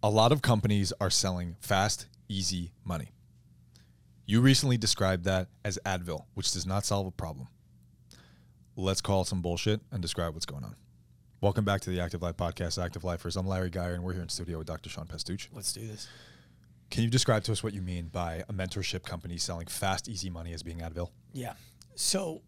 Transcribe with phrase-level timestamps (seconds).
[0.00, 3.08] A lot of companies are selling fast, easy money.
[4.26, 7.48] You recently described that as Advil, which does not solve a problem.
[8.76, 10.76] Let's call some bullshit and describe what's going on.
[11.40, 13.36] Welcome back to the Active Life Podcast, Active Lifers.
[13.36, 14.88] I'm Larry Geyer, and we're here in studio with Dr.
[14.88, 15.48] Sean Pastuch.
[15.52, 16.06] Let's do this.
[16.92, 20.30] Can you describe to us what you mean by a mentorship company selling fast, easy
[20.30, 21.10] money as being Advil?
[21.32, 21.54] Yeah.
[21.96, 22.42] So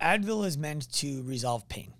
[0.00, 1.92] Advil is meant to resolve pain.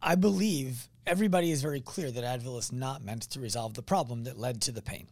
[0.00, 4.24] I believe everybody is very clear that Advil is not meant to resolve the problem
[4.24, 5.08] that led to the pain.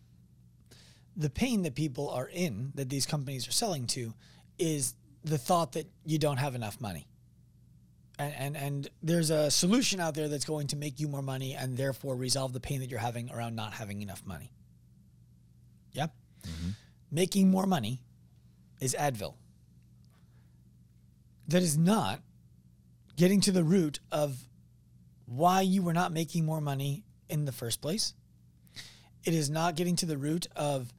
[1.16, 4.14] The pain that people are in, that these companies are selling to,
[4.60, 4.94] is
[5.24, 7.08] the thought that you don't have enough money.
[8.16, 11.54] And, and, and there's a solution out there that's going to make you more money
[11.54, 14.52] and therefore resolve the pain that you're having around not having enough money.
[15.92, 16.14] Yep.
[16.46, 16.68] Mm-hmm.
[17.10, 18.02] Making more money
[18.80, 19.34] is Advil.
[21.48, 22.20] That is not
[23.16, 24.36] getting to the root of
[25.28, 28.14] why you were not making more money in the first place.
[29.24, 30.92] It is not getting to the root of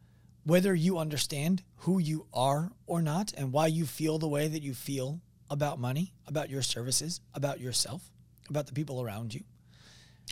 [0.43, 4.61] whether you understand who you are or not and why you feel the way that
[4.61, 8.03] you feel about money, about your services, about yourself,
[8.49, 9.41] about the people around you.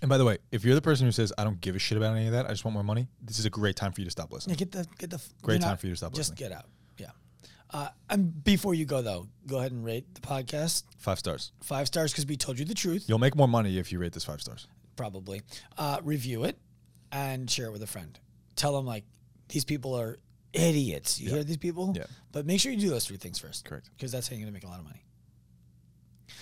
[0.01, 1.97] And by the way, if you're the person who says, I don't give a shit
[1.97, 4.01] about any of that, I just want more money, this is a great time for
[4.01, 4.55] you to stop Yeah, listening.
[4.57, 6.49] get the get the Great time for you to stop Just listening.
[6.49, 6.65] get out.
[7.71, 11.51] Uh, and before you go though, go ahead and rate the podcast Five stars.
[11.61, 13.05] five stars because we told you the truth.
[13.07, 14.67] You'll make more money if you rate this five stars.
[14.95, 15.41] probably.
[15.77, 16.57] Uh, review it
[17.11, 18.17] and share it with a friend.
[18.55, 19.03] Tell them like
[19.49, 20.17] these people are
[20.53, 21.19] idiots.
[21.19, 21.93] You hear these people?
[21.95, 22.05] Yeah.
[22.31, 23.65] But make sure you do those three things first.
[23.65, 23.89] Correct.
[23.95, 25.03] Because that's how you're gonna make a lot of money.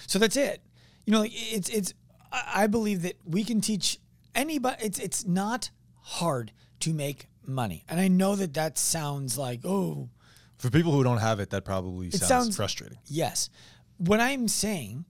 [0.08, 0.62] So that's it.
[1.06, 1.94] You know, like it's it's.
[2.32, 4.00] I I believe that we can teach
[4.36, 4.78] anybody.
[4.86, 5.70] It's it's not
[6.02, 10.10] hard to make money, and I know that that sounds like oh
[10.58, 12.98] For people who don't have it, that probably sounds, sounds- frustrating.
[13.08, 13.50] Yes.
[13.98, 15.06] What I'm saying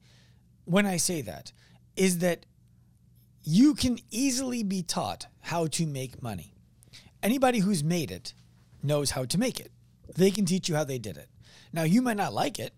[0.65, 1.51] when I say that
[1.95, 2.45] is that
[3.43, 6.53] you can easily be taught how to make money.
[7.21, 8.33] Anybody who's made it
[8.83, 9.71] knows how to make it.
[10.15, 11.29] They can teach you how they did it.
[11.73, 12.73] Now, you might not like it,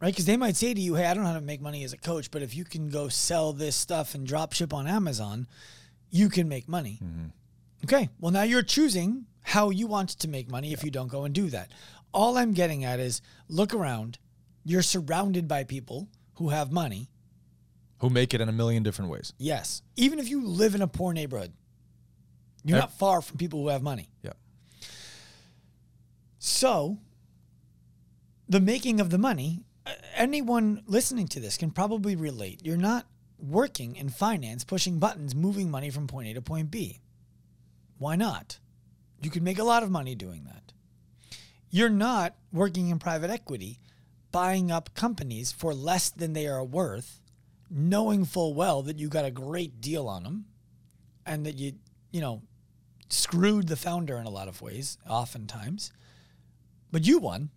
[0.00, 0.12] right?
[0.12, 1.92] Because they might say to you, hey, I don't know how to make money as
[1.92, 5.46] a coach, but if you can go sell this stuff and drop ship on Amazon,
[6.10, 6.98] you can make money.
[7.02, 7.26] Mm-hmm.
[7.84, 8.08] Okay.
[8.20, 11.34] Well, now you're choosing how you want to make money if you don't go and
[11.34, 11.70] do that.
[12.12, 14.18] All I'm getting at is look around.
[14.64, 17.08] You're surrounded by people who have money.
[17.98, 19.32] Who make it in a million different ways.
[19.38, 19.82] Yes.
[19.96, 21.52] Even if you live in a poor neighborhood,
[22.64, 24.08] you're not far from people who have money.
[24.22, 24.32] Yeah.
[26.38, 26.98] So,
[28.48, 29.64] the making of the money,
[30.14, 32.60] anyone listening to this can probably relate.
[32.64, 33.06] You're not
[33.38, 37.00] working in finance, pushing buttons, moving money from point A to point B.
[37.98, 38.58] Why not?
[39.20, 40.61] You could make a lot of money doing that.
[41.74, 43.80] You're not working in private equity,
[44.30, 47.18] buying up companies for less than they are worth,
[47.70, 50.44] knowing full well that you got a great deal on them
[51.24, 51.72] and that you,
[52.12, 52.42] you know,
[53.08, 55.92] screwed the founder in a lot of ways, oftentimes.
[56.90, 57.48] But you won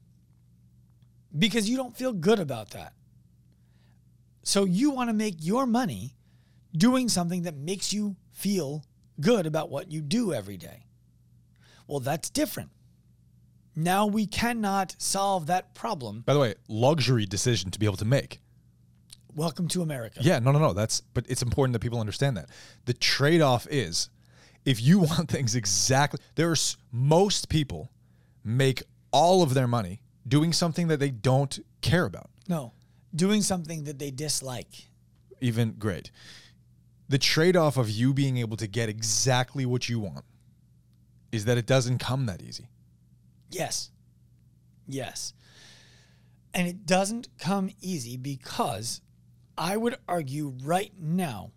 [1.38, 2.94] because you don't feel good about that.
[4.44, 6.16] So you want to make your money
[6.72, 8.86] doing something that makes you feel
[9.20, 10.86] good about what you do every day.
[11.86, 12.70] Well, that's different.
[13.76, 16.22] Now we cannot solve that problem.
[16.22, 18.40] By the way, luxury decision to be able to make.
[19.36, 20.20] Welcome to America.
[20.22, 20.72] Yeah, no, no, no.
[20.72, 22.50] That's but it's important that people understand that.
[22.86, 24.10] The trade-off is
[24.64, 27.92] if you want things exactly there's most people
[28.46, 28.82] make
[29.12, 32.30] all of their money doing something that they don't care about.
[32.48, 32.72] No,
[33.14, 34.88] doing something that they dislike.
[35.42, 36.12] Even great.
[37.10, 40.24] The trade-off of you being able to get exactly what you want
[41.32, 42.70] is that it doesn't come that easy.
[43.50, 43.92] Yes.
[44.88, 45.34] Yes.
[46.54, 49.02] And it doesn't come easy because
[49.58, 51.52] I would argue right now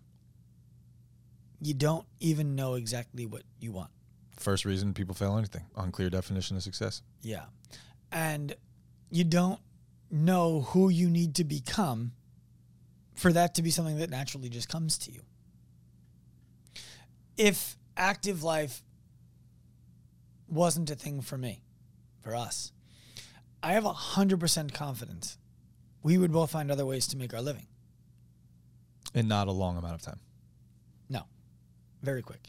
[1.61, 3.91] you don't even know exactly what you want.
[4.37, 7.01] First reason people fail anything, unclear definition of success.
[7.21, 7.45] Yeah.
[8.11, 8.55] And
[9.09, 9.59] you don't
[10.09, 12.13] know who you need to become
[13.15, 15.21] for that to be something that naturally just comes to you.
[17.37, 18.81] If active life
[20.47, 21.61] wasn't a thing for me,
[22.21, 22.71] for us,
[23.61, 25.37] I have 100% confidence
[26.01, 27.67] we would both find other ways to make our living.
[29.13, 30.19] In not a long amount of time.
[31.09, 31.23] No,
[32.01, 32.47] very quick.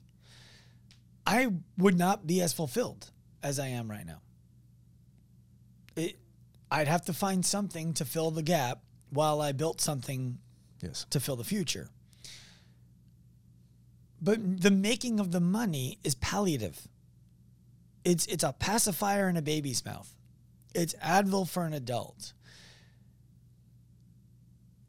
[1.27, 3.11] I would not be as fulfilled
[3.43, 4.21] as I am right now.
[5.97, 6.19] It,
[6.71, 8.81] I'd have to find something to fill the gap
[9.11, 10.39] while I built something
[10.83, 11.07] Yes.
[11.11, 11.89] to fill the future.
[14.23, 16.87] But the making of the money is palliative.
[18.05, 20.15] It's it's a pacifier in a baby's mouth.
[20.75, 22.33] It's Advil for an adult.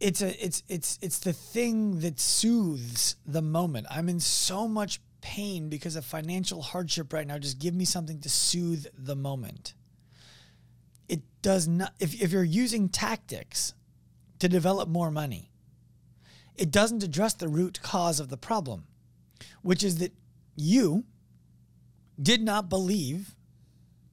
[0.01, 3.87] it's a it's it's it's the thing that soothes the moment.
[3.89, 7.37] I'm in so much pain because of financial hardship right now.
[7.37, 9.75] Just give me something to soothe the moment.
[11.07, 13.73] It does not if if you're using tactics
[14.39, 15.51] to develop more money,
[16.55, 18.85] it doesn't address the root cause of the problem,
[19.61, 20.13] which is that
[20.55, 21.05] you
[22.21, 23.35] did not believe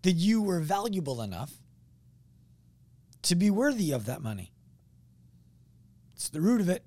[0.03, 1.53] that you were valuable enough
[3.23, 4.53] to be worthy of that money.
[6.15, 6.85] It's the root of it.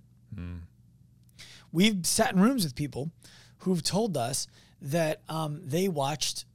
[1.71, 3.11] We've sat in rooms with people
[3.59, 4.47] who've told us
[4.81, 6.45] that um, they watched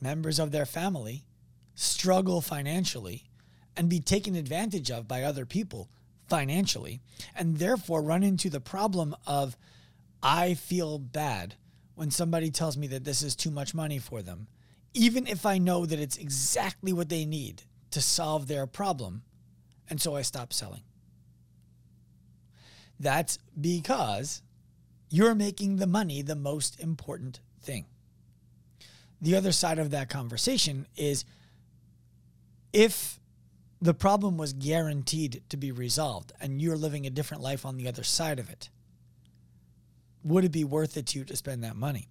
[0.00, 1.24] members of their family
[1.74, 3.24] struggle financially
[3.76, 5.88] and be taken advantage of by other people
[6.28, 7.00] financially,
[7.34, 9.56] and therefore run into the problem of
[10.22, 11.56] I feel bad
[11.94, 14.48] when somebody tells me that this is too much money for them,
[14.94, 19.22] even if I know that it's exactly what they need to solve their problem.
[19.88, 20.82] And so I stop selling.
[22.98, 24.42] That's because
[25.10, 27.86] you're making the money the most important thing.
[29.20, 31.24] The other side of that conversation is
[32.72, 33.20] if
[33.80, 37.88] the problem was guaranteed to be resolved and you're living a different life on the
[37.88, 38.70] other side of it,
[40.24, 42.08] would it be worth it to you to spend that money?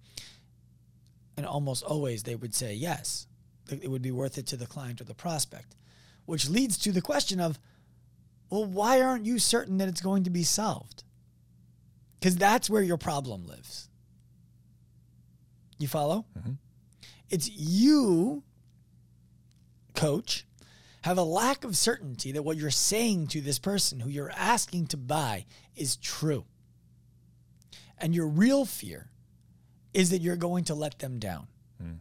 [1.36, 3.26] And almost always they would say yes.
[3.70, 5.76] It would be worth it to the client or the prospect,
[6.26, 7.58] which leads to the question of,
[8.50, 11.04] well, why aren't you certain that it's going to be solved?
[12.20, 13.88] Because that's where your problem lives.
[15.78, 16.26] You follow?
[16.38, 16.52] Mm-hmm.
[17.30, 18.42] It's you,
[19.94, 20.46] coach,
[21.02, 24.88] have a lack of certainty that what you're saying to this person who you're asking
[24.88, 26.44] to buy is true.
[28.02, 29.08] And your real fear
[29.94, 31.46] is that you're going to let them down.
[31.80, 31.94] Hmm.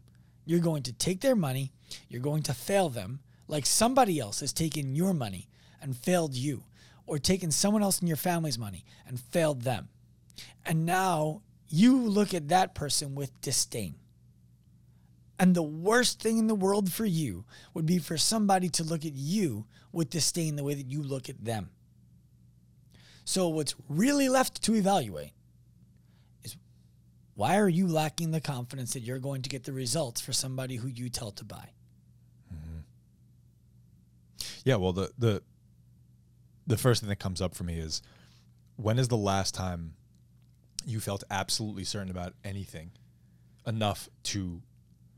[0.45, 1.71] You're going to take their money,
[2.09, 5.47] you're going to fail them like somebody else has taken your money
[5.81, 6.63] and failed you,
[7.05, 9.89] or taken someone else in your family's money and failed them.
[10.65, 13.95] And now you look at that person with disdain.
[15.37, 19.05] And the worst thing in the world for you would be for somebody to look
[19.05, 21.71] at you with disdain the way that you look at them.
[23.25, 25.31] So, what's really left to evaluate
[27.41, 30.75] why are you lacking the confidence that you're going to get the results for somebody
[30.75, 31.69] who you tell to buy?
[34.63, 35.41] Yeah, well, the the
[36.67, 38.03] the first thing that comes up for me is
[38.75, 39.95] when is the last time
[40.85, 42.91] you felt absolutely certain about anything
[43.65, 44.61] enough to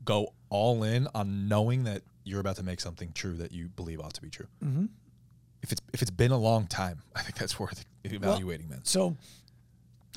[0.02, 4.00] go all in on knowing that you're about to make something true that you believe
[4.00, 4.46] ought to be true?
[4.64, 4.86] Mm-hmm.
[5.62, 8.80] If it's if it's been a long time, I think that's worth evaluating, man.
[8.84, 9.14] So,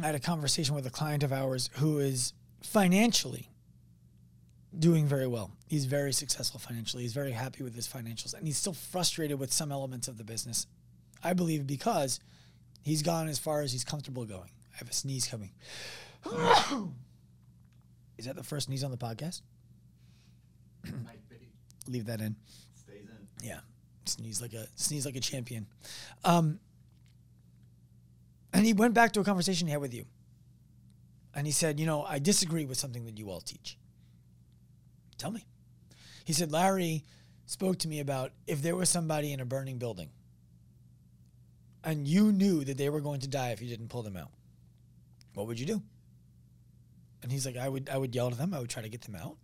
[0.01, 3.49] I had a conversation with a client of ours who is financially
[4.77, 5.51] doing very well.
[5.67, 7.03] He's very successful financially.
[7.03, 10.23] He's very happy with his financials, and he's still frustrated with some elements of the
[10.23, 10.67] business.
[11.23, 12.19] I believe because
[12.83, 14.51] he's gone as far as he's comfortable going.
[14.73, 15.51] I have a sneeze coming.
[18.17, 19.41] is that the first sneeze on the podcast?
[21.87, 22.35] Leave that in.
[22.75, 23.47] Stays in.
[23.47, 23.59] Yeah,
[24.05, 25.65] sneeze like a sneeze like a champion.
[26.23, 26.59] Um,
[28.57, 30.05] and he went back to a conversation he had with you,
[31.35, 33.77] and he said, "You know, I disagree with something that you all teach."
[35.19, 35.45] Tell me.
[36.25, 37.05] He said, "Larry
[37.45, 40.09] spoke to me about if there was somebody in a burning building,
[41.83, 44.31] and you knew that they were going to die if you didn't pull them out.
[45.35, 45.83] What would you do?"
[47.21, 48.55] And he's like, "I would, I would yell to them.
[48.55, 49.37] I would try to get them out."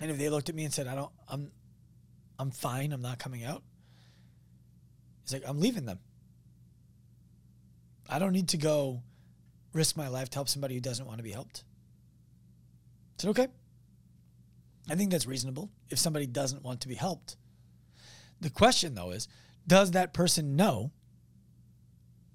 [0.00, 1.52] And if they looked at me and said, "I don't, I'm,
[2.38, 2.92] I'm fine.
[2.92, 3.62] I'm not coming out.
[5.24, 5.98] He's like, I'm leaving them.
[8.08, 9.02] I don't need to go
[9.72, 11.64] risk my life to help somebody who doesn't want to be helped.
[13.18, 13.48] Is it okay.
[14.88, 17.36] I think that's reasonable if somebody doesn't want to be helped.
[18.40, 19.28] The question, though, is
[19.66, 20.92] does that person know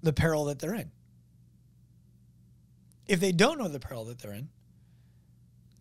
[0.02, 0.90] the peril that they're in?
[3.06, 4.48] If they don't know the peril that they're in,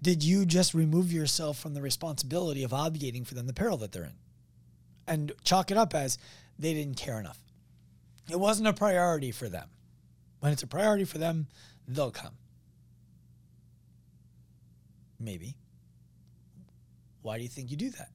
[0.01, 3.91] did you just remove yourself from the responsibility of obviating for them the peril that
[3.91, 4.17] they're in?
[5.07, 6.17] And chalk it up as
[6.57, 7.39] they didn't care enough.
[8.29, 9.69] It wasn't a priority for them.
[10.39, 11.47] When it's a priority for them,
[11.87, 12.33] they'll come.
[15.19, 15.55] Maybe.
[17.21, 18.09] Why do you think you do that?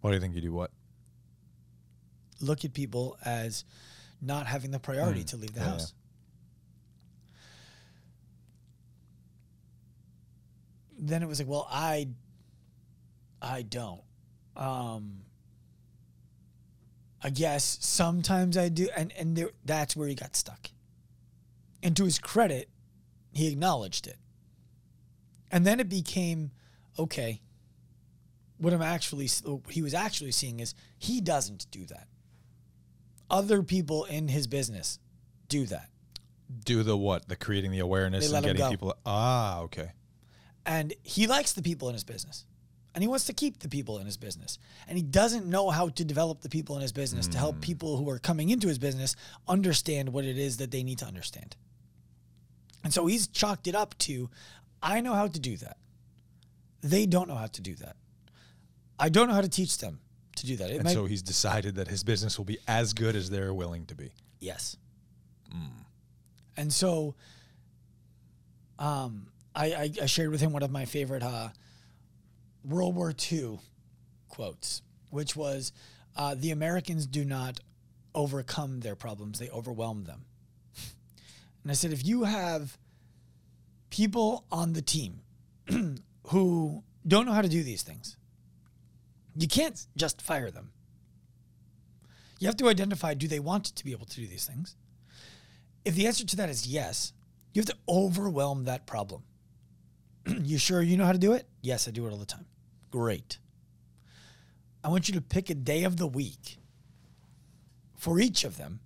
[0.00, 0.70] Why do you think you do what?
[2.40, 3.64] Look at people as
[4.22, 5.26] not having the priority Hmm.
[5.26, 5.72] to leave the Yeah, yeah.
[5.72, 5.92] house.
[10.98, 12.08] Then it was like, well, I
[13.40, 14.02] I don't.
[14.56, 15.22] Um
[17.22, 20.70] I guess sometimes I do and and there, that's where he got stuck.
[21.82, 22.68] And to his credit,
[23.32, 24.16] he acknowledged it.
[25.50, 26.50] And then it became
[26.98, 27.40] okay.
[28.58, 32.08] What I'm actually what he was actually seeing is he doesn't do that.
[33.30, 34.98] other people in his business
[35.48, 35.88] do that.
[36.64, 37.28] Do the what?
[37.28, 38.94] The creating the awareness and getting people.
[39.04, 39.92] Ah, okay.
[40.64, 42.44] And he likes the people in his business.
[42.94, 44.58] And he wants to keep the people in his business.
[44.88, 47.96] And he doesn't know how to develop the people in his business to help people
[47.96, 49.14] who are coming into his business
[49.46, 51.54] understand what it is that they need to understand.
[52.84, 54.30] And so he's chalked it up to
[54.82, 55.76] I know how to do that.
[56.80, 57.96] They don't know how to do that.
[58.98, 60.00] I don't know how to teach them
[60.36, 60.70] to do that.
[60.70, 63.54] It And might, so he's decided that his business will be as good as they're
[63.54, 64.12] willing to be.
[64.40, 64.76] Yes.
[66.56, 67.14] And so,
[68.78, 71.50] um, I, I, I shared with him one of my favorite uh,
[72.64, 73.60] World War II
[74.28, 75.72] quotes, which was,
[76.16, 77.60] uh, "The Americans do not
[78.14, 80.24] overcome their problems; they overwhelm them."
[81.68, 82.78] And I said, if you have
[83.90, 85.20] people on the team
[86.28, 88.16] who don't know how to do these things,
[89.36, 90.70] you can't just fire them.
[92.38, 94.76] You have to identify do they want to be able to do these things?
[95.84, 97.12] If the answer to that is yes,
[97.52, 99.24] you have to overwhelm that problem.
[100.26, 101.46] you sure you know how to do it?
[101.60, 102.46] Yes, I do it all the time.
[102.90, 103.36] Great.
[104.82, 106.56] I want you to pick a day of the week
[107.94, 108.80] for each of them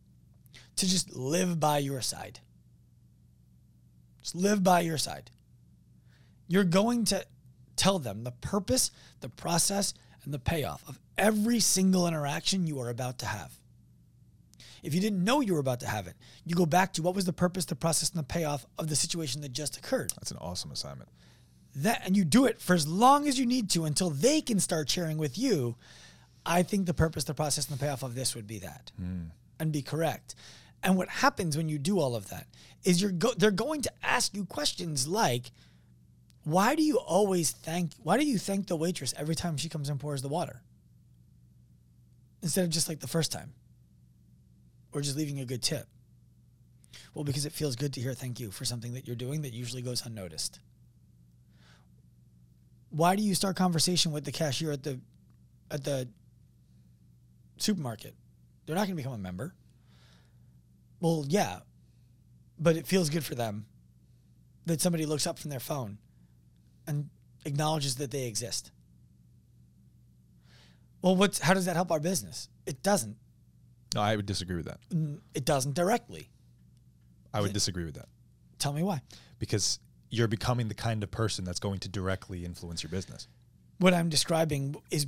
[0.74, 2.40] to just live by your side.
[4.22, 5.30] Just live by your side.
[6.48, 7.24] You're going to
[7.76, 12.88] tell them the purpose, the process, and the payoff of every single interaction you are
[12.88, 13.52] about to have.
[14.82, 16.14] If you didn't know you were about to have it,
[16.44, 18.96] you go back to what was the purpose, the process, and the payoff of the
[18.96, 20.10] situation that just occurred.
[20.16, 21.08] That's an awesome assignment.
[21.76, 24.60] That and you do it for as long as you need to until they can
[24.60, 25.76] start sharing with you.
[26.44, 29.26] I think the purpose, the process, and the payoff of this would be that, hmm.
[29.60, 30.34] and be correct.
[30.82, 32.46] And what happens when you do all of that
[32.84, 35.52] is you're go- they're going to ask you questions like,
[36.44, 37.94] "Why do you always thank?
[38.02, 40.62] Why do you thank the waitress every time she comes and pours the water,
[42.42, 43.54] instead of just like the first time,
[44.92, 45.86] or just leaving a good tip?"
[47.14, 49.52] Well, because it feels good to hear thank you for something that you're doing that
[49.52, 50.58] usually goes unnoticed
[52.92, 55.00] why do you start conversation with the cashier at the
[55.70, 56.08] at the
[57.56, 58.14] supermarket?
[58.66, 59.54] They're not going to become a member.
[61.02, 61.58] Well, yeah,
[62.58, 63.66] but it feels good for them
[64.66, 65.98] that somebody looks up from their phone
[66.86, 67.10] and
[67.44, 68.70] acknowledges that they exist.
[71.02, 72.48] Well, what's how does that help our business?
[72.66, 73.16] It doesn't.
[73.94, 74.78] No, I would disagree with that.
[75.34, 76.30] It doesn't directly.
[77.34, 78.08] I would disagree with that
[78.58, 79.00] Tell me why.
[79.38, 79.80] because
[80.10, 83.26] you're becoming the kind of person that's going to directly influence your business.
[83.78, 85.06] what I'm describing is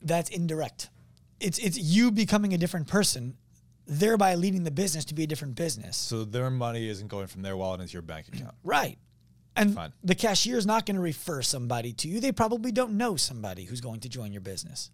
[0.00, 0.88] that's indirect.
[1.40, 3.36] It's it's you becoming a different person,
[3.86, 5.96] thereby leading the business to be a different business.
[5.96, 8.54] So their money isn't going from their wallet into your bank account.
[8.62, 8.98] Right.
[9.56, 9.92] And Fine.
[10.04, 12.20] the cashier is not going to refer somebody to you.
[12.20, 14.90] They probably don't know somebody who's going to join your business.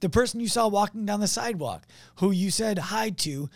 [0.00, 1.86] The person you saw walking down the sidewalk,
[2.16, 3.50] who you said hi to,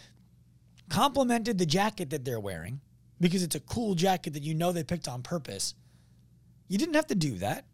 [0.88, 2.80] complimented the jacket that they're wearing
[3.21, 5.75] because it's a cool jacket that you know they picked on purpose.
[6.68, 7.64] You didn't have to do that,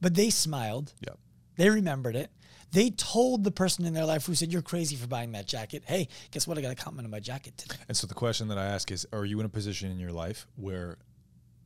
[0.00, 0.92] but they smiled.
[1.06, 1.18] Yep.
[1.56, 2.30] They remembered it.
[2.72, 5.82] They told the person in their life who said, You're crazy for buying that jacket.
[5.86, 6.56] Hey, guess what?
[6.56, 7.76] I got a compliment on my jacket today.
[7.86, 10.12] And so the question that I ask is Are you in a position in your
[10.12, 10.96] life where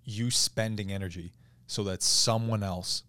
[0.05, 1.33] you spending energy
[1.66, 3.05] so that someone else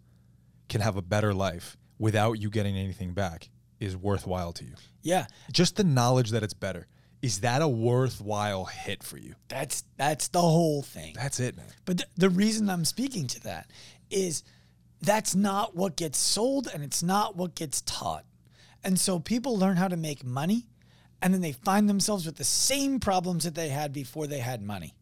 [0.69, 4.75] can have a better life without you getting anything back is worthwhile to you?
[5.01, 5.25] Yeah.
[5.51, 6.88] Just the knowledge that it's better.
[7.24, 9.34] Is that a worthwhile hit for you?
[9.48, 11.15] That's that's the whole thing.
[11.15, 11.65] That's it, man.
[11.86, 13.72] But th- the reason I'm speaking to that
[14.12, 14.43] is
[15.01, 18.25] that's not what gets sold and it's not what gets taught.
[18.84, 20.68] And so people learn how to make money
[21.22, 24.62] and then they find themselves with the same problems that they had before they had
[24.62, 24.94] money.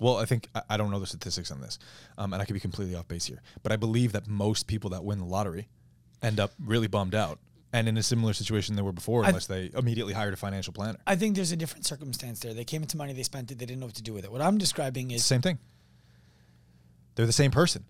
[0.00, 1.78] Well, I think I- don't know the statistics on this,
[2.18, 4.90] um, and I could be completely off base here, but I believe that most people
[4.90, 5.68] that win the lottery
[6.22, 7.38] end up really bummed out
[7.72, 10.72] and in a similar situation they were before, I- unless they immediately hired a financial
[10.72, 10.98] planner.
[11.06, 12.52] I think there's a different circumstance there.
[12.54, 14.32] They came into money, they spent it, they didn't know what to do with it.
[14.32, 15.58] What I'm describing is Same thing.
[17.14, 17.84] They're the same person.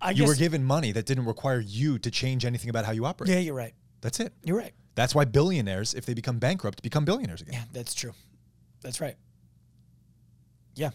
[0.00, 2.92] I you guess, were given money that didn't require you to change anything about how
[2.92, 3.30] you operate.
[3.30, 3.74] Yeah, you're right.
[4.00, 4.32] That's it.
[4.44, 4.72] You're right.
[4.94, 7.54] That's why billionaires, if they become bankrupt, become billionaires again.
[7.54, 8.12] Yeah, that's true.
[8.82, 9.16] That's right.
[10.74, 10.90] Yeah.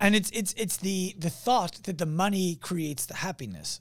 [0.00, 3.80] And it's it's it's the the thought that the money creates the happiness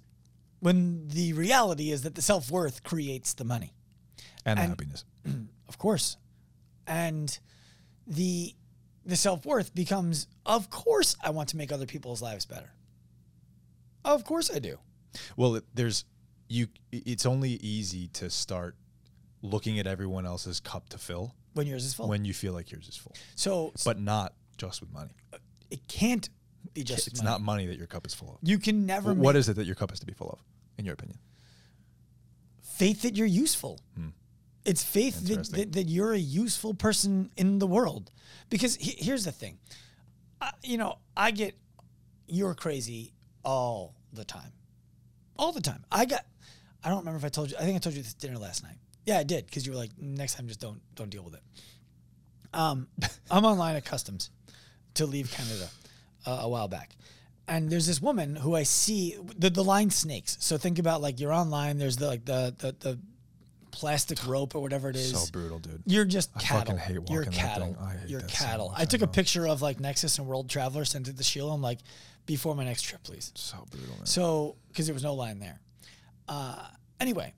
[0.59, 3.73] when the reality is that the self-worth creates the money.
[4.45, 5.05] And, And- happiness.
[5.69, 6.17] Of course.
[6.87, 7.37] And
[8.07, 8.55] the
[9.05, 12.73] the self-worth becomes of course I want to make other people's lives better.
[14.05, 14.77] Of course I do.
[15.37, 16.05] Well, it- there's
[16.47, 16.67] you.
[16.91, 18.75] It's only easy to start
[19.41, 22.07] looking at everyone else's cup to fill When yours is full.
[22.09, 25.11] when you feel like yours is full, so but not just with money.
[25.71, 26.27] it can't
[26.73, 27.31] be just it's money.
[27.31, 28.37] not money that your cup is full of.
[28.41, 30.39] you can never What make is it that your cup is to be full of,
[30.77, 31.19] in your opinion?
[32.61, 33.79] faith that you're useful.
[33.95, 34.09] Hmm.
[34.65, 38.11] It's faith that, that, that you're a useful person in the world.
[38.49, 39.57] Because he, here's the thing,
[40.63, 41.55] you know, I get
[42.27, 44.51] you're crazy all the time,
[45.37, 45.83] all the time.
[45.91, 46.25] I got,
[46.83, 47.57] I don't remember if I told you.
[47.57, 48.75] I think I told you this dinner last night.
[49.05, 51.41] Yeah, I did because you were like, next time, just don't don't deal with it.
[52.53, 52.87] Um,
[53.31, 54.29] I'm online at customs
[54.95, 55.69] to leave Canada
[56.25, 56.95] uh, a while back.
[57.47, 60.37] And there's this woman who I see the, the line snakes.
[60.39, 61.79] So think about like you're online.
[61.79, 62.99] There's the like the the, the
[63.71, 65.19] plastic rope or whatever it is.
[65.19, 65.81] So brutal, dude.
[65.85, 66.59] You're just I cattle.
[66.59, 67.75] fucking hate You're walking that thing.
[67.81, 68.69] I hate You're that so cattle.
[68.69, 71.23] much, I I took a picture of like Nexus and World Traveler, sent it to
[71.23, 71.53] Sheila.
[71.53, 71.79] I'm like,
[72.29, 73.31] before my next trip, please.
[73.33, 74.05] So brutal, man.
[74.05, 75.59] So, because there was no line there.
[76.27, 76.67] Uh,
[76.99, 77.33] anyway,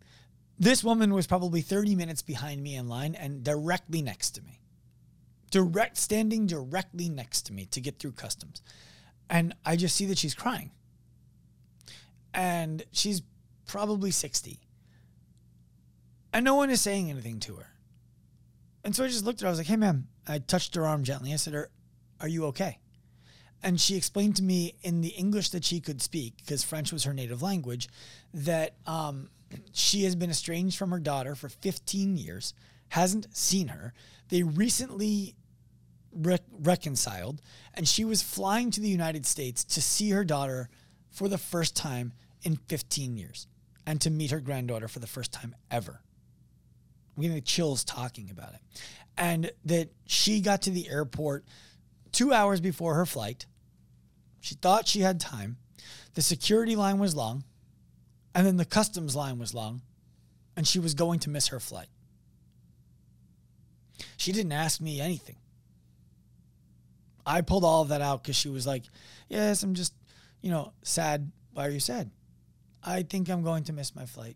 [0.60, 4.60] this woman was probably 30 minutes behind me in line and directly next to me.
[5.50, 8.62] Direct, standing directly next to me to get through customs.
[9.30, 10.72] And I just see that she's crying.
[12.34, 13.22] And she's
[13.66, 14.60] probably 60.
[16.34, 17.68] And no one is saying anything to her.
[18.84, 19.48] And so I just looked at her.
[19.48, 20.10] I was like, hey, ma'am.
[20.28, 21.32] I touched her arm gently.
[21.32, 21.70] I said, are,
[22.20, 22.81] are you okay?
[23.64, 27.04] And she explained to me in the English that she could speak, because French was
[27.04, 27.90] her native language,
[28.34, 29.30] that um,
[29.72, 32.54] she has been estranged from her daughter for 15 years,
[32.90, 33.94] hasn't seen her.
[34.30, 35.36] They recently
[36.14, 37.42] re- reconciled,
[37.74, 40.70] and she was flying to the United States to see her daughter
[41.10, 42.14] for the first time
[42.44, 43.48] in 15 years
[43.86, 46.02] and to meet her granddaughter for the first time ever.
[47.16, 48.60] I'm getting chills talking about it.
[49.18, 51.46] And that she got to the airport
[52.12, 53.46] two hours before her flight.
[54.42, 55.58] She thought she had time.
[56.16, 57.46] The security line was long,
[58.36, 59.82] and then the customs line was long,
[60.58, 61.88] and she was going to miss her flight.
[64.18, 65.38] She didn't ask me anything.
[67.26, 68.84] I pulled all of that out because she was like,
[69.30, 69.94] Yes, I'm just,
[70.42, 71.32] you know, sad.
[71.54, 72.10] Why are you sad?
[72.84, 74.36] I think I'm going to miss my flight.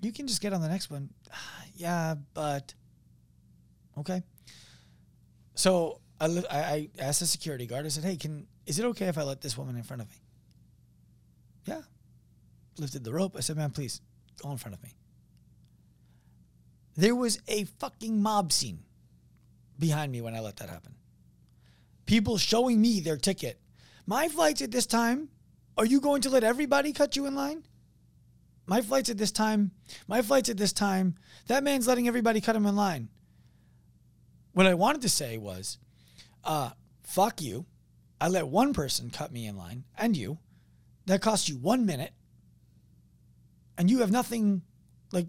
[0.00, 1.10] You can just get on the next one.
[1.74, 2.74] yeah, but
[3.98, 4.22] okay.
[5.54, 7.84] So I, li- I, I asked the security guard.
[7.84, 10.08] I said, "Hey, can is it okay if I let this woman in front of
[10.08, 10.16] me?"
[11.66, 11.82] Yeah.
[12.78, 13.34] Lifted the rope.
[13.36, 14.00] I said, "Man, please
[14.42, 14.94] go in front of me."
[16.96, 18.84] There was a fucking mob scene
[19.78, 20.94] behind me when I let that happen.
[22.06, 23.60] People showing me their ticket.
[24.06, 25.28] My flight's at this time.
[25.76, 27.64] Are you going to let everybody cut you in line?
[28.66, 29.72] My flight's at this time.
[30.08, 31.16] My flight's at this time.
[31.48, 33.08] That man's letting everybody cut him in line.
[34.52, 35.78] What I wanted to say was,
[36.46, 36.70] uh,
[37.02, 37.66] fuck you.
[38.20, 40.38] I let one person cut me in line and you.
[41.04, 42.12] That cost you one minute.
[43.76, 44.62] And you have nothing
[45.12, 45.26] like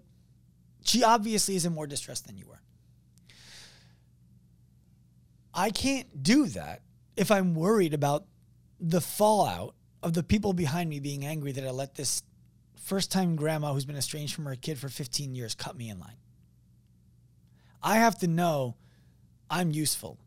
[0.82, 2.62] she obviously is in more distress than you are.
[5.52, 6.82] I can't do that
[7.16, 8.24] if I'm worried about
[8.80, 12.22] the fallout of the people behind me being angry that I let this
[12.76, 15.98] first time grandma who's been estranged from her kid for 15 years cut me in
[15.98, 16.16] line.
[17.82, 18.76] I have to know
[19.50, 20.18] I'm useful.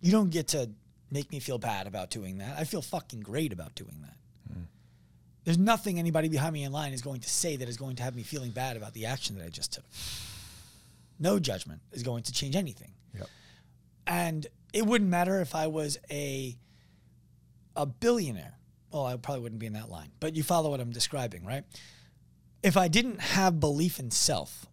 [0.00, 0.70] You don't get to
[1.10, 2.58] make me feel bad about doing that.
[2.58, 4.16] I feel fucking great about doing that.
[5.46, 8.02] There's nothing anybody behind me in line is going to say that is going to
[8.02, 9.84] have me feeling bad about the action that I just took.
[11.20, 12.90] No judgment is going to change anything.
[13.16, 13.28] Yep.
[14.08, 16.56] And it wouldn't matter if I was a
[17.76, 18.54] a billionaire.
[18.90, 21.62] Well, I probably wouldn't be in that line, but you follow what I'm describing, right?
[22.64, 24.66] If I didn't have belief in self,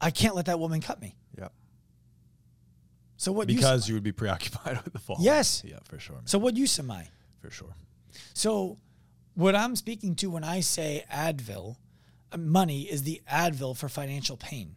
[0.00, 1.16] I can't let that woman cut me.
[3.16, 5.16] So what use- Because you would be preoccupied with the fall.
[5.20, 5.62] Yes.
[5.64, 6.16] Yeah, for sure.
[6.16, 6.26] Man.
[6.26, 7.08] so what use am I?
[7.40, 7.74] For sure.
[8.34, 8.78] So,
[9.34, 11.76] what I'm speaking to when I say Advil,
[12.32, 14.76] uh, money is the Advil for financial pain,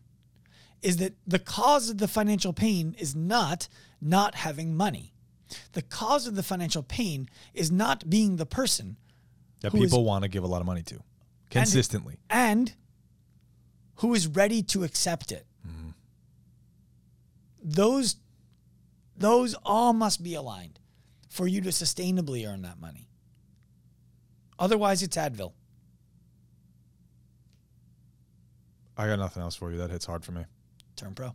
[0.82, 3.68] is that the cause of the financial pain is not
[4.02, 5.14] not having money.
[5.74, 8.98] The cause of the financial pain is not being the person
[9.62, 11.02] That people want to give a lot of money to
[11.50, 12.18] consistently.
[12.30, 12.74] and
[13.96, 15.46] who is ready to accept it.
[17.62, 18.16] Those
[19.20, 20.80] those all must be aligned
[21.30, 23.08] for you to sustainably earn that money.
[24.58, 25.54] Otherwise, it's Advil.
[28.98, 29.78] I got nothing else for you.
[29.78, 30.44] That hits hard for me.
[30.96, 31.34] Turn Pro.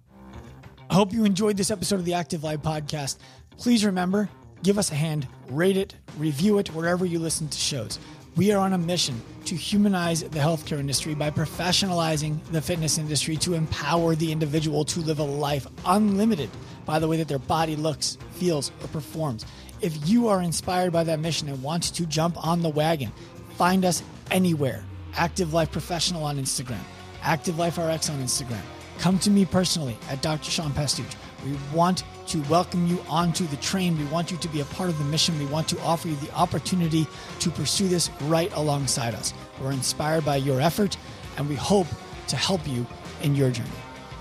[0.91, 3.17] I hope you enjoyed this episode of the Active Life podcast.
[3.57, 4.29] Please remember,
[4.63, 7.99] give us a hand, rate it, review it wherever you listen to shows.
[8.37, 13.37] We are on a mission to humanize the healthcare industry by professionalizing the fitness industry
[13.39, 16.51] to empower the individual to live a life unlimited
[16.85, 19.47] by the way that their body looks, feels, or performs.
[19.81, 23.13] If you are inspired by that mission and want to jump on the wagon,
[23.57, 24.85] find us anywhere.
[25.17, 26.81] Active Life Professional on Instagram,
[27.23, 28.63] Active Life RX on Instagram.
[28.99, 30.51] Come to me personally at Dr.
[30.51, 31.07] Sean Pastuch.
[31.45, 33.99] We want to welcome you onto the train.
[33.99, 35.39] We want you to be a part of the mission.
[35.39, 37.07] We want to offer you the opportunity
[37.41, 39.35] to pursue this right alongside us.
[39.61, 40.97] We're inspired by your effort,
[41.37, 41.87] and we hope
[42.29, 42.87] to help you
[43.23, 43.69] in your journey.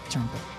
[0.09, 0.52] Turn pro.